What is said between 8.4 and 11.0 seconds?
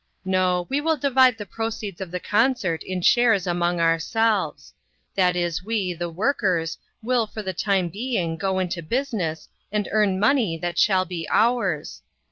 into business and earn money that